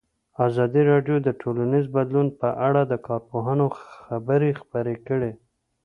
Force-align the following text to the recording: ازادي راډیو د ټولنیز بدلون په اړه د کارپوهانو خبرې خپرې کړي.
ازادي 0.47 0.81
راډیو 0.91 1.17
د 1.21 1.29
ټولنیز 1.41 1.85
بدلون 1.97 2.27
په 2.39 2.47
اړه 2.67 2.81
د 2.85 2.93
کارپوهانو 3.07 3.65
خبرې 3.81 4.51
خپرې 4.61 4.95
کړي. 5.07 5.31